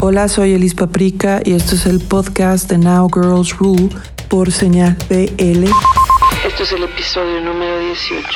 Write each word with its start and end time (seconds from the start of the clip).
Hola, 0.00 0.28
soy 0.28 0.52
Elis 0.52 0.74
Paprika 0.74 1.40
y 1.44 1.54
esto 1.54 1.74
es 1.74 1.84
el 1.84 1.98
podcast 1.98 2.70
de 2.70 2.78
Now 2.78 3.10
Girls 3.12 3.58
Rule 3.58 3.88
por 4.28 4.52
señal 4.52 4.96
BL. 5.08 5.64
Esto 6.46 6.62
es 6.62 6.70
el 6.70 6.84
episodio 6.84 7.40
número 7.40 7.80
18. 7.80 8.28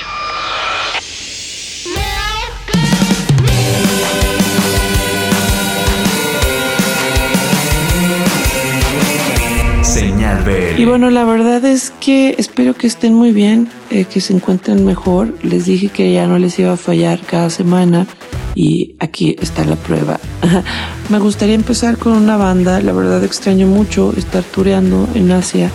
Señal 9.85 10.43
BL. 10.43 10.81
Y 10.81 10.85
bueno, 10.85 11.11
la 11.11 11.25
verdad 11.25 11.65
es 11.65 11.93
que 12.01 12.35
espero 12.39 12.75
que 12.75 12.89
estén 12.89 13.15
muy 13.15 13.31
bien, 13.31 13.71
eh, 13.91 14.05
que 14.05 14.21
se 14.21 14.33
encuentren 14.33 14.85
mejor. 14.85 15.33
Les 15.45 15.67
dije 15.67 15.91
que 15.91 16.13
ya 16.13 16.27
no 16.27 16.41
les 16.41 16.59
iba 16.59 16.73
a 16.73 16.77
fallar 16.77 17.21
cada 17.21 17.51
semana 17.51 18.09
y 18.55 18.97
aquí 19.01 19.37
está 19.41 19.65
la 19.65 19.77
prueba. 19.77 20.19
Me 21.11 21.19
gustaría 21.19 21.55
empezar 21.55 21.99
con 21.99 22.13
una 22.13 22.37
banda, 22.37 22.81
la 22.81 22.93
verdad 22.93 23.23
extraño 23.25 23.67
mucho 23.67 24.13
estar 24.17 24.43
tureando 24.43 25.09
en 25.15 25.31
Asia, 25.33 25.71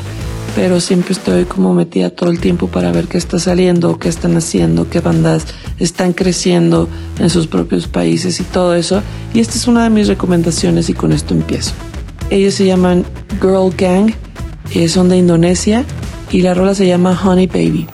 pero 0.56 0.80
siempre 0.80 1.14
estoy 1.14 1.46
como 1.46 1.74
metida 1.74 2.10
todo 2.10 2.32
el 2.32 2.40
tiempo 2.40 2.68
para 2.68 2.92
ver 2.92 3.08
qué 3.08 3.18
está 3.18 3.38
saliendo, 3.40 4.00
qué 4.00 4.10
están 4.10 4.36
haciendo, 4.38 4.90
qué 4.90 5.00
bandas 5.00 5.46
están 5.80 6.14
creciendo 6.14 6.90
en 7.20 7.30
sus 7.30 7.48
propios 7.48 7.88
países 7.88 8.40
y 8.40 8.44
todo 8.44 8.74
eso. 8.74 9.02
Y 9.34 9.40
esta 9.40 9.56
es 9.56 9.68
una 9.68 9.84
de 9.84 9.90
mis 9.90 10.08
recomendaciones 10.08 10.90
y 10.90 10.94
con 10.94 11.12
esto 11.12 11.34
empiezo. 11.34 11.74
Ellos 12.30 12.56
se 12.56 12.66
llaman 12.66 13.06
Girl 13.40 13.72
Gang, 13.78 14.12
eh, 14.74 14.90
son 14.90 15.10
de 15.10 15.18
Indonesia 15.18 15.86
y 16.32 16.42
la 16.42 16.54
rola 16.54 16.74
se 16.74 16.88
llama 16.88 17.20
Honey 17.24 17.48
Baby. 17.48 17.88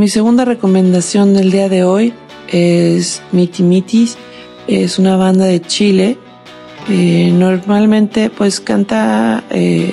Mi 0.00 0.08
segunda 0.08 0.46
recomendación 0.46 1.34
del 1.34 1.50
día 1.50 1.68
de 1.68 1.84
hoy 1.84 2.14
es 2.48 3.20
Miti 3.32 3.62
Mitis. 3.62 4.16
Es 4.66 4.98
una 4.98 5.16
banda 5.16 5.44
de 5.44 5.60
Chile. 5.60 6.16
Eh, 6.88 7.30
normalmente 7.34 8.30
pues 8.30 8.60
canta 8.60 9.44
eh, 9.50 9.92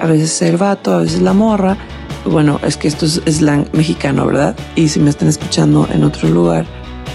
a 0.00 0.06
veces 0.06 0.40
el 0.42 0.56
vato, 0.56 0.92
a 0.92 0.98
veces 0.98 1.20
la 1.20 1.32
morra. 1.32 1.76
Bueno, 2.24 2.60
es 2.64 2.76
que 2.76 2.86
esto 2.86 3.06
es 3.06 3.20
slang 3.26 3.66
mexicano, 3.72 4.24
¿verdad? 4.24 4.54
Y 4.76 4.86
si 4.86 5.00
me 5.00 5.10
están 5.10 5.26
escuchando 5.26 5.88
en 5.92 6.04
otro 6.04 6.28
lugar, 6.28 6.64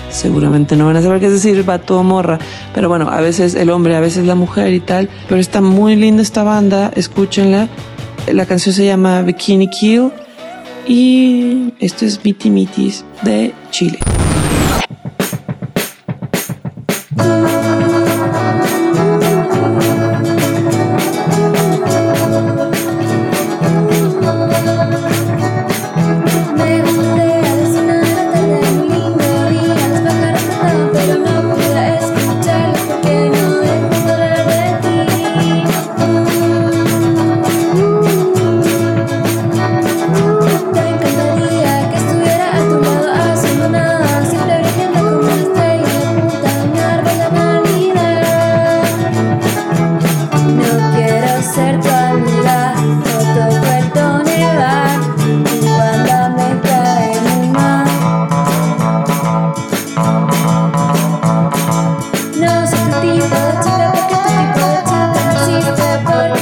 seguramente 0.10 0.76
no 0.76 0.88
van 0.88 0.98
a 0.98 1.02
saber 1.02 1.22
qué 1.22 1.28
es 1.28 1.42
decir 1.42 1.64
vato 1.64 2.02
o 2.02 2.04
morra. 2.04 2.38
Pero 2.74 2.90
bueno, 2.90 3.08
a 3.10 3.22
veces 3.22 3.56
el 3.56 3.70
hombre, 3.70 3.96
a 3.96 4.02
veces 4.02 4.26
la 4.26 4.36
mujer 4.36 4.74
y 4.74 4.82
tal. 4.82 5.08
Pero 5.30 5.40
está 5.40 5.62
muy 5.62 5.96
linda 5.96 6.22
esta 6.22 6.44
banda, 6.44 6.92
escúchenla. 6.98 7.70
La 8.30 8.46
canción 8.46 8.76
se 8.76 8.84
llama 8.84 9.22
Bikini 9.22 9.70
Kill 9.70 10.12
y 10.88 11.74
esto 11.80 12.06
es 12.06 12.24
Miti 12.24 12.50
Mitis 12.50 13.04
de 13.24 13.54
Chile. 13.72 14.00
Happy 62.98 63.20
birthday, 63.20 63.92
birthday, 63.94 64.54
birthday, 64.58 65.14
birthday, 65.14 65.62
birthday, 65.62 66.04
birthday. 66.04 66.37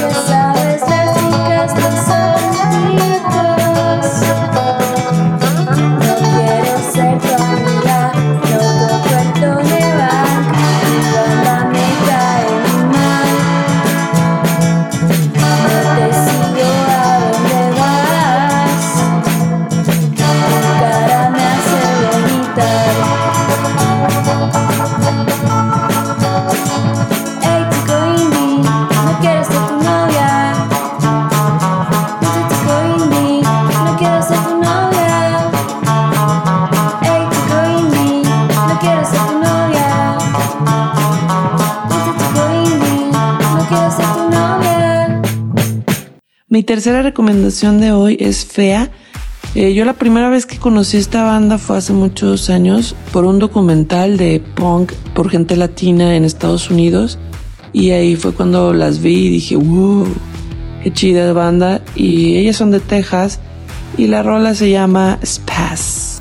Tercera 46.66 47.00
recomendación 47.00 47.80
de 47.80 47.92
hoy 47.92 48.16
es 48.20 48.44
Fea. 48.44 48.90
Eh, 49.54 49.72
yo 49.72 49.84
la 49.84 49.94
primera 49.94 50.28
vez 50.28 50.44
que 50.44 50.58
conocí 50.58 50.96
esta 50.96 51.22
banda 51.22 51.58
fue 51.58 51.78
hace 51.78 51.92
muchos 51.92 52.50
años 52.50 52.94
por 53.12 53.24
un 53.24 53.38
documental 53.38 54.16
de 54.16 54.42
punk 54.56 54.92
por 55.14 55.30
gente 55.30 55.56
latina 55.56 56.16
en 56.16 56.24
Estados 56.24 56.68
Unidos. 56.68 57.18
Y 57.72 57.92
ahí 57.92 58.16
fue 58.16 58.32
cuando 58.32 58.74
las 58.74 59.00
vi 59.00 59.26
y 59.26 59.30
dije, 59.30 59.56
wow, 59.56 60.06
qué 60.82 60.92
chida 60.92 61.32
banda. 61.32 61.82
Y 61.94 62.36
ellas 62.36 62.56
son 62.56 62.72
de 62.72 62.80
Texas 62.80 63.38
y 63.96 64.08
la 64.08 64.22
rola 64.22 64.54
se 64.54 64.68
llama 64.68 65.18
Spaz. 65.24 66.15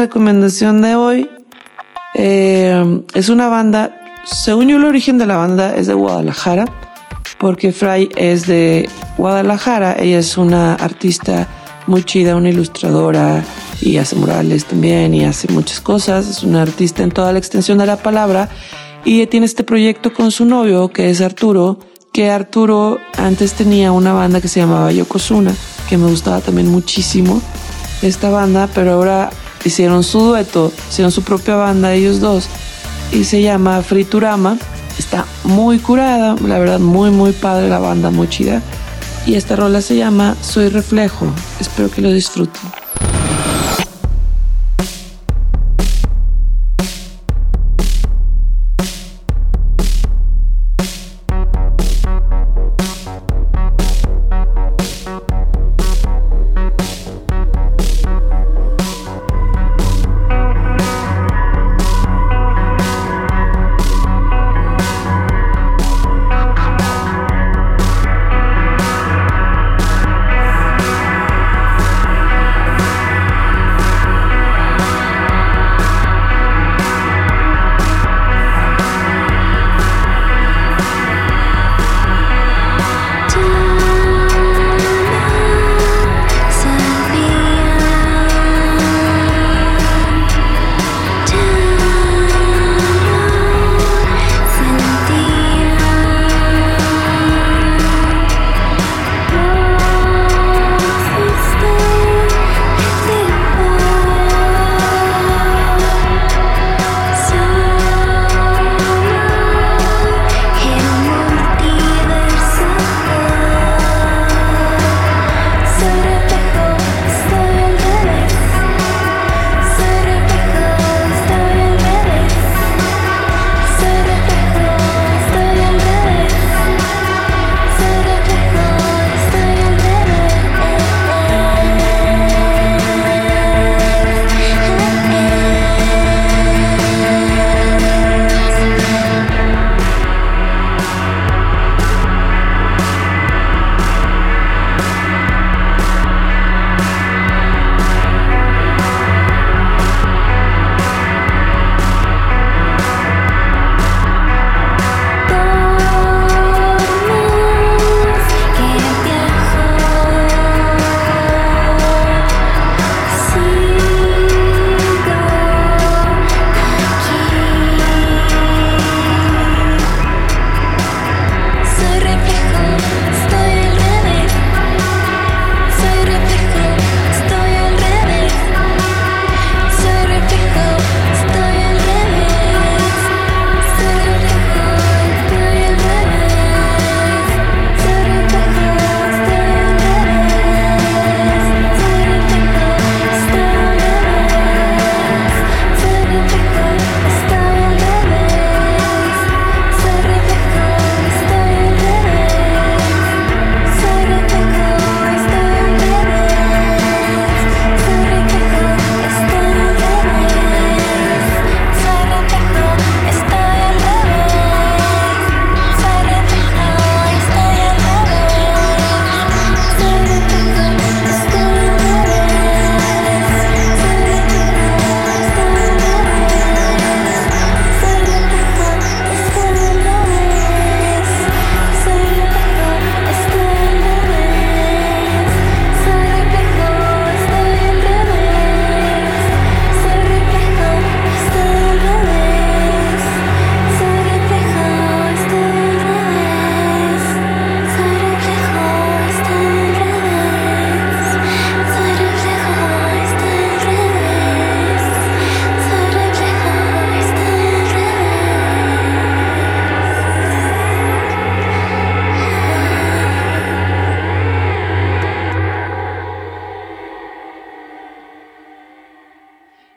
Recomendación 0.00 0.82
de 0.82 0.94
hoy 0.94 1.30
eh, 2.14 3.02
es 3.14 3.28
una 3.28 3.48
banda 3.48 4.00
según 4.24 4.68
yo 4.68 4.76
el 4.76 4.84
origen 4.84 5.18
de 5.18 5.26
la 5.26 5.36
banda 5.36 5.74
es 5.76 5.86
de 5.86 5.94
Guadalajara, 5.94 6.66
porque 7.38 7.72
Fry 7.72 8.10
es 8.16 8.46
de 8.46 8.88
Guadalajara, 9.16 9.96
ella 9.98 10.18
es 10.18 10.36
una 10.36 10.74
artista 10.74 11.48
muy 11.86 12.04
chida, 12.04 12.36
una 12.36 12.50
ilustradora 12.50 13.42
y 13.80 13.96
hace 13.96 14.16
murales 14.16 14.66
también 14.66 15.14
y 15.14 15.24
hace 15.24 15.48
muchas 15.52 15.80
cosas, 15.80 16.28
es 16.28 16.42
una 16.42 16.62
artista 16.62 17.02
en 17.02 17.10
toda 17.10 17.32
la 17.32 17.38
extensión 17.38 17.78
de 17.78 17.86
la 17.86 17.96
palabra 17.96 18.48
y 19.04 19.26
tiene 19.26 19.46
este 19.46 19.64
proyecto 19.64 20.12
con 20.12 20.30
su 20.30 20.44
novio 20.44 20.88
que 20.88 21.10
es 21.10 21.20
Arturo, 21.20 21.78
que 22.12 22.30
Arturo 22.30 22.98
antes 23.16 23.54
tenía 23.54 23.92
una 23.92 24.12
banda 24.12 24.40
que 24.40 24.48
se 24.48 24.60
llamaba 24.60 24.92
Yokozuna, 24.92 25.54
que 25.88 25.96
me 25.96 26.08
gustaba 26.08 26.40
también 26.40 26.68
muchísimo 26.68 27.40
esta 28.02 28.30
banda, 28.30 28.68
pero 28.74 28.92
ahora 28.92 29.30
hicieron 29.64 30.02
su 30.02 30.20
dueto, 30.20 30.72
hicieron 30.88 31.12
su 31.12 31.22
propia 31.22 31.56
banda 31.56 31.92
ellos 31.92 32.20
dos 32.20 32.48
y 33.12 33.24
se 33.24 33.42
llama 33.42 33.82
Friturama. 33.82 34.58
Está 34.98 35.24
muy 35.44 35.78
curada, 35.78 36.36
la 36.44 36.58
verdad 36.58 36.78
muy 36.78 37.10
muy 37.10 37.32
padre 37.32 37.68
la 37.68 37.78
banda, 37.78 38.10
muy 38.10 38.28
chida. 38.28 38.62
Y 39.26 39.34
esta 39.34 39.56
rola 39.56 39.80
se 39.80 39.96
llama 39.96 40.36
Soy 40.40 40.68
Reflejo. 40.68 41.26
Espero 41.60 41.90
que 41.90 42.00
lo 42.00 42.10
disfruten. 42.10 42.79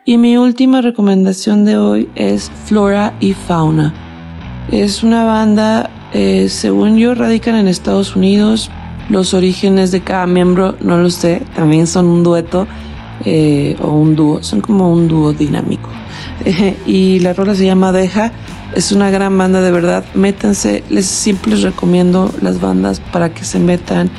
Y 0.06 0.18
mi 0.18 0.36
última 0.36 0.82
recomendación 0.82 1.64
de 1.64 1.78
hoy 1.78 2.10
es 2.16 2.52
Flora 2.66 3.14
y 3.22 3.32
Fauna. 3.32 3.94
Es 4.70 5.02
una 5.02 5.24
banda, 5.24 5.90
eh, 6.12 6.50
según 6.50 6.98
yo, 6.98 7.16
radican 7.16 7.56
en 7.56 7.70
Estados 7.70 8.14
Unidos. 8.18 8.70
Los 9.08 9.34
orígenes 9.34 9.92
de 9.92 10.02
cada 10.02 10.28
miembro 10.28 10.76
no 10.82 10.98
lo 10.98 11.10
sé. 11.10 11.42
También 11.56 11.88
son 11.88 12.08
un 12.08 12.22
dueto 12.22 12.68
eh, 13.24 13.78
o 13.82 13.92
un 13.92 14.18
dúo. 14.18 14.44
Son 14.44 14.60
como 14.60 14.92
un 14.92 15.08
dúo 15.08 15.32
dinámico. 15.32 15.90
y 16.86 17.20
la 17.20 17.32
rola 17.32 17.56
se 17.56 17.66
llama 17.66 17.94
Deja. 17.94 18.34
Es 18.76 18.92
una 18.92 19.10
gran 19.10 19.38
banda 19.38 19.62
de 19.62 19.72
verdad. 19.72 20.04
Métanse. 20.16 20.84
Les 20.90 21.06
siempre 21.06 21.52
les 21.52 21.62
recomiendo 21.62 22.30
las 22.42 22.60
bandas 22.60 23.00
para 23.00 23.34
que 23.34 23.46
se 23.46 23.58
metan 23.58 24.10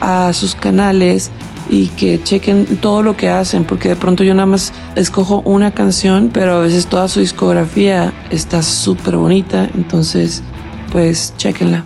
a 0.00 0.32
sus 0.32 0.56
canales 0.56 1.30
y 1.68 1.88
que 1.88 2.22
chequen 2.22 2.78
todo 2.78 3.02
lo 3.02 3.16
que 3.16 3.28
hacen, 3.28 3.64
porque 3.64 3.90
de 3.90 3.96
pronto 3.96 4.24
yo 4.24 4.34
nada 4.34 4.46
más 4.46 4.72
escojo 4.96 5.42
una 5.44 5.72
canción, 5.72 6.30
pero 6.32 6.56
a 6.56 6.60
veces 6.60 6.86
toda 6.86 7.08
su 7.08 7.20
discografía 7.20 8.12
está 8.30 8.62
súper 8.62 9.16
bonita, 9.16 9.68
entonces 9.74 10.42
pues 10.92 11.34
chequenla. 11.36 11.84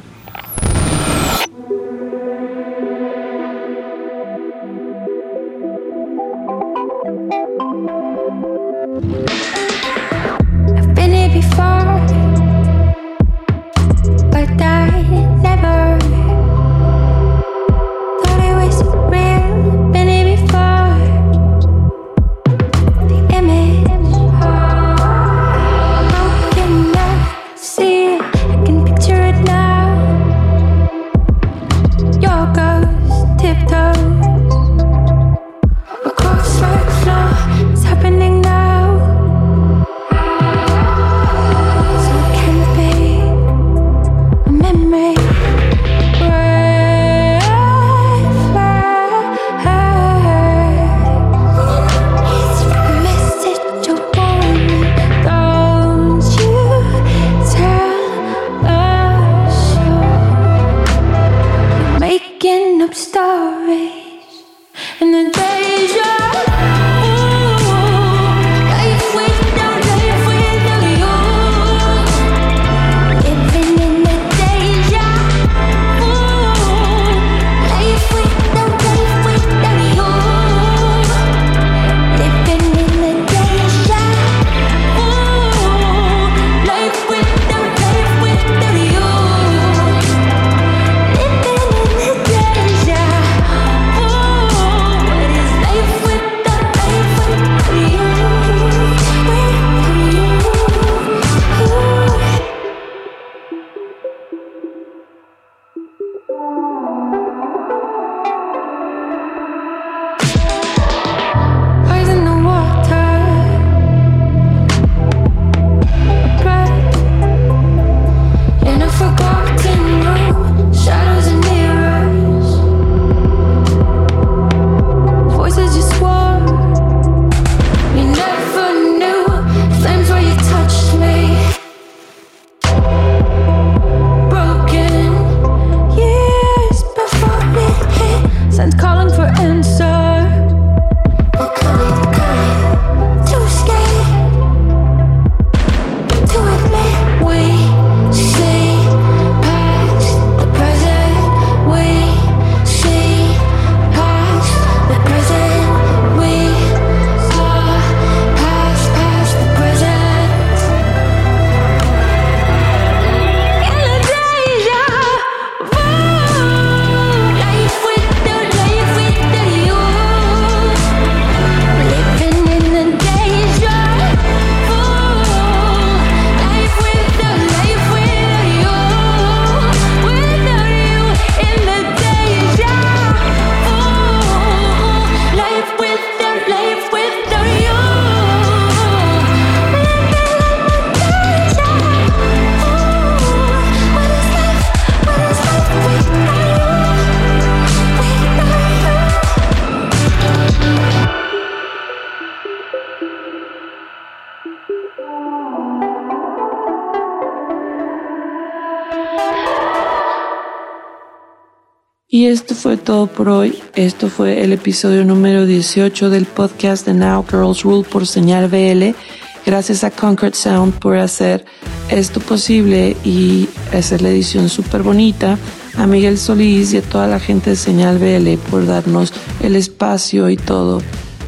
Esto 212.32 212.54
fue 212.54 212.78
todo 212.78 213.08
por 213.08 213.28
hoy. 213.28 213.62
Esto 213.74 214.08
fue 214.08 214.42
el 214.42 214.54
episodio 214.54 215.04
número 215.04 215.44
18 215.44 216.08
del 216.08 216.24
podcast 216.24 216.86
de 216.86 216.94
Now 216.94 217.26
Girls 217.28 217.62
Rule 217.62 217.86
por 217.86 218.06
Señal 218.06 218.48
BL. 218.48 218.96
Gracias 219.44 219.84
a 219.84 219.90
Concord 219.90 220.32
Sound 220.32 220.78
por 220.78 220.96
hacer 220.96 221.44
esto 221.90 222.20
posible 222.20 222.96
y 223.04 223.50
hacer 223.74 224.00
la 224.00 224.08
edición 224.08 224.48
súper 224.48 224.82
bonita. 224.82 225.38
A 225.76 225.86
Miguel 225.86 226.16
Solís 226.16 226.72
y 226.72 226.78
a 226.78 226.82
toda 226.82 227.06
la 227.06 227.20
gente 227.20 227.50
de 227.50 227.56
Señal 227.56 227.98
BL 227.98 228.38
por 228.50 228.64
darnos 228.66 229.12
el 229.42 229.54
espacio 229.54 230.30
y 230.30 230.36
todo. 230.38 230.80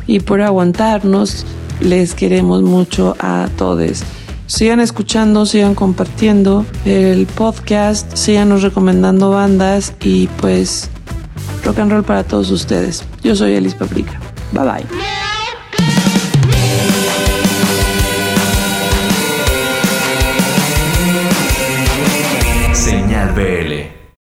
Y 0.06 0.20
por 0.20 0.40
aguantarnos. 0.40 1.44
Les 1.80 2.14
queremos 2.14 2.62
mucho 2.62 3.14
a 3.18 3.48
todos. 3.58 4.04
Sigan 4.54 4.78
escuchando, 4.78 5.46
sigan 5.46 5.74
compartiendo 5.74 6.64
el 6.84 7.26
podcast, 7.26 8.14
síganos 8.14 8.62
recomendando 8.62 9.30
bandas 9.30 9.94
y 10.00 10.28
pues 10.28 10.90
rock 11.64 11.80
and 11.80 11.90
roll 11.90 12.04
para 12.04 12.22
todos 12.22 12.52
ustedes. 12.52 13.02
Yo 13.24 13.34
soy 13.34 13.54
Elis 13.54 13.74
Paprika. 13.74 14.20
Bye 14.52 14.62
bye. 14.62 15.23